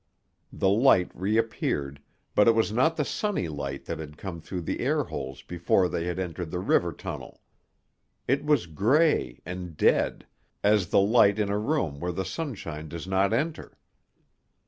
[0.51, 2.01] The light reappeared,
[2.33, 5.87] but it was not the sunny light that had come through the air holes before
[5.87, 7.39] they had entered the river tunnel.
[8.27, 10.25] It was grey and dead,
[10.63, 13.77] as the light in a room where the sunshine does not enter.